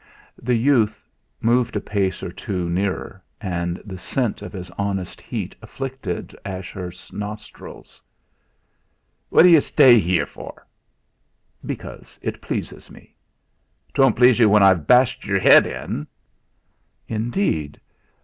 [0.41, 1.07] The youth
[1.41, 7.13] moved a pace or two nearer, and the scent of his honest heat afflicted Ashurst's
[7.13, 8.01] nostrils.
[9.29, 10.65] "What d'yu stay yere for?"
[11.63, 13.15] "Because it pleases me."
[13.93, 16.07] "Twon't please yu when I've bashed yure head in!"
[17.07, 17.79] "Indeed!